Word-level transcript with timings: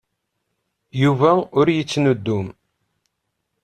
Yuba 1.01 1.31
ur 1.59 1.67
yettnuddum. 1.75 2.47